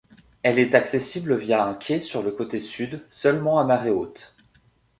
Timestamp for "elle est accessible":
0.41-1.35